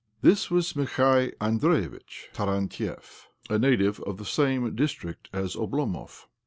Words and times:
This 0.23 0.49
was 0.49 0.73
Mikhei 0.73 1.31
Andreievitch 1.37 2.33
Tarantiev, 2.33 3.27
a 3.51 3.59
native 3.59 3.99
of 3.99 4.17
the 4.17 4.25
same 4.25 4.75
district 4.75 5.29
as 5.31 5.55
Oblomov. 5.55 6.25